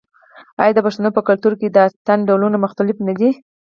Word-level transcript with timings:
آیا 0.61 0.73
د 0.75 0.79
پښتنو 0.85 1.09
په 1.17 1.21
کلتور 1.27 1.53
کې 1.59 1.67
د 1.69 1.77
اتن 1.87 2.19
ډولونه 2.29 2.57
مختلف 2.65 2.97
نه 3.07 3.13
دي؟ 3.19 3.29